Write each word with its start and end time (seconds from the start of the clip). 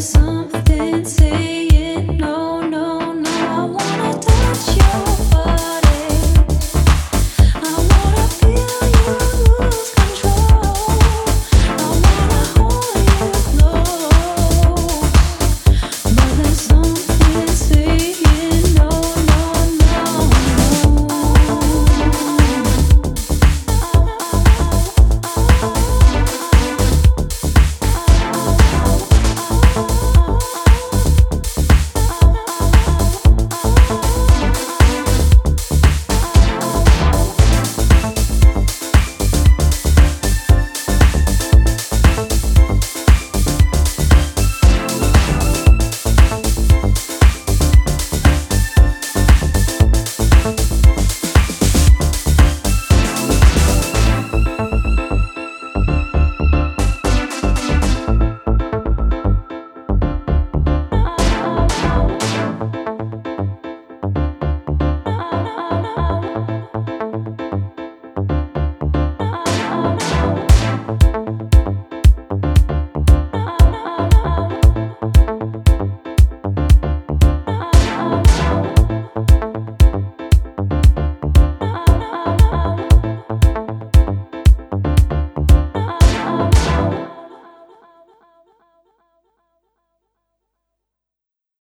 something 0.00 1.04
saying 1.04 2.16
no 2.16 2.59